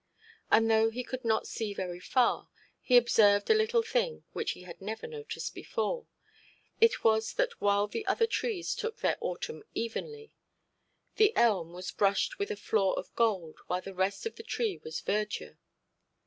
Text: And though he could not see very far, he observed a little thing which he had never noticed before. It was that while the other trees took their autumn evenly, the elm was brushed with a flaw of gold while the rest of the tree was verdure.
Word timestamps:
And 0.49 0.67
though 0.67 0.89
he 0.89 1.03
could 1.03 1.23
not 1.23 1.45
see 1.45 1.75
very 1.75 1.99
far, 1.99 2.49
he 2.81 2.97
observed 2.97 3.51
a 3.51 3.53
little 3.53 3.83
thing 3.83 4.23
which 4.33 4.53
he 4.53 4.63
had 4.63 4.81
never 4.81 5.05
noticed 5.05 5.53
before. 5.53 6.07
It 6.79 7.03
was 7.03 7.33
that 7.35 7.61
while 7.61 7.85
the 7.85 8.03
other 8.07 8.25
trees 8.25 8.73
took 8.73 9.01
their 9.01 9.17
autumn 9.21 9.63
evenly, 9.75 10.33
the 11.17 11.35
elm 11.37 11.71
was 11.71 11.91
brushed 11.91 12.39
with 12.39 12.49
a 12.49 12.55
flaw 12.55 12.93
of 12.93 13.15
gold 13.15 13.59
while 13.67 13.81
the 13.81 13.93
rest 13.93 14.25
of 14.25 14.37
the 14.37 14.41
tree 14.43 14.81
was 14.83 14.99
verdure. 15.01 15.59